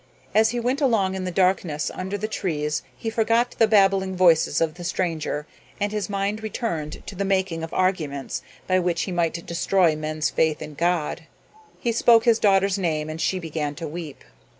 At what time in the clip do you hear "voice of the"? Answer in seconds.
4.15-4.83